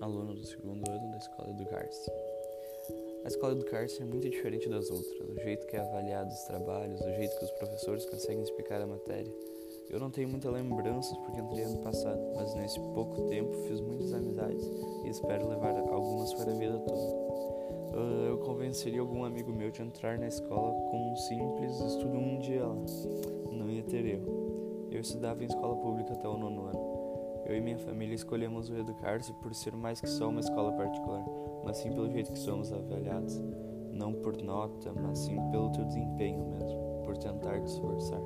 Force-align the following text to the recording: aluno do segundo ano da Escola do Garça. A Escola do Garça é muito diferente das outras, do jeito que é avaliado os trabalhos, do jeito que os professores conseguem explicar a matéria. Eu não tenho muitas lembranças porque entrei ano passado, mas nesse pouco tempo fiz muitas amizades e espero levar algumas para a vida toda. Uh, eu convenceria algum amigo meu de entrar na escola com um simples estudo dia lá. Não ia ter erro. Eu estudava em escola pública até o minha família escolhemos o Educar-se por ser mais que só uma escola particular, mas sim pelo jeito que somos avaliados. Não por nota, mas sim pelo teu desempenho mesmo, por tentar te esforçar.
aluno 0.00 0.34
do 0.34 0.46
segundo 0.46 0.88
ano 0.90 1.10
da 1.10 1.18
Escola 1.18 1.52
do 1.52 1.64
Garça. 1.64 2.12
A 3.24 3.28
Escola 3.28 3.54
do 3.54 3.64
Garça 3.64 4.02
é 4.02 4.06
muito 4.06 4.28
diferente 4.30 4.68
das 4.68 4.90
outras, 4.90 5.18
do 5.26 5.34
jeito 5.42 5.66
que 5.66 5.76
é 5.76 5.80
avaliado 5.80 6.32
os 6.32 6.42
trabalhos, 6.44 7.00
do 7.00 7.12
jeito 7.14 7.38
que 7.38 7.44
os 7.44 7.50
professores 7.52 8.06
conseguem 8.06 8.42
explicar 8.42 8.80
a 8.80 8.86
matéria. 8.86 9.32
Eu 9.90 10.00
não 10.00 10.10
tenho 10.10 10.28
muitas 10.28 10.52
lembranças 10.52 11.16
porque 11.18 11.40
entrei 11.40 11.64
ano 11.64 11.78
passado, 11.78 12.20
mas 12.34 12.54
nesse 12.54 12.80
pouco 12.94 13.28
tempo 13.28 13.52
fiz 13.68 13.80
muitas 13.80 14.12
amizades 14.12 14.64
e 15.04 15.08
espero 15.08 15.48
levar 15.48 15.76
algumas 15.76 16.32
para 16.34 16.50
a 16.50 16.54
vida 16.54 16.78
toda. 16.78 17.26
Uh, 17.96 18.26
eu 18.28 18.38
convenceria 18.38 19.00
algum 19.00 19.24
amigo 19.24 19.52
meu 19.52 19.70
de 19.70 19.82
entrar 19.82 20.18
na 20.18 20.28
escola 20.28 20.72
com 20.90 21.12
um 21.12 21.16
simples 21.16 21.80
estudo 21.80 22.16
dia 22.40 22.66
lá. 22.66 22.76
Não 23.52 23.70
ia 23.70 23.82
ter 23.82 24.04
erro. 24.04 24.88
Eu 24.90 25.00
estudava 25.00 25.42
em 25.42 25.46
escola 25.46 25.76
pública 25.76 26.12
até 26.12 26.28
o 26.28 26.35
minha 27.76 27.78
família 27.78 28.14
escolhemos 28.14 28.70
o 28.70 28.76
Educar-se 28.76 29.32
por 29.34 29.54
ser 29.54 29.76
mais 29.76 30.00
que 30.00 30.08
só 30.08 30.28
uma 30.28 30.40
escola 30.40 30.72
particular, 30.72 31.24
mas 31.64 31.76
sim 31.76 31.90
pelo 31.90 32.10
jeito 32.10 32.32
que 32.32 32.38
somos 32.38 32.72
avaliados. 32.72 33.38
Não 33.92 34.12
por 34.12 34.36
nota, 34.42 34.92
mas 34.92 35.18
sim 35.20 35.36
pelo 35.50 35.70
teu 35.72 35.84
desempenho 35.84 36.44
mesmo, 36.46 37.02
por 37.04 37.16
tentar 37.16 37.60
te 37.60 37.66
esforçar. 37.66 38.20